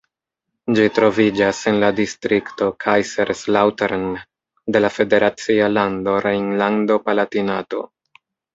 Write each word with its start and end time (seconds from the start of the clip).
Ĝi 0.77 0.85
troviĝas 0.93 1.59
en 1.71 1.77
la 1.83 1.91
distrikto 1.99 2.69
Kaiserslautern 2.85 4.09
de 4.77 4.83
la 4.83 4.93
federacia 4.97 5.71
lando 5.77 6.19
Rejnlando-Palatinato. 6.29 7.87